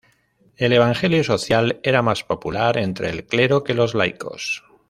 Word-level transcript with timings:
El 0.57 0.73
Evangelio 0.73 1.23
Social 1.23 1.79
era 1.83 2.01
más 2.01 2.23
popular 2.23 2.79
entre 2.79 3.11
el 3.11 3.23
clero 3.27 3.63
que 3.63 3.75
los 3.75 3.93
laicos. 3.93 4.63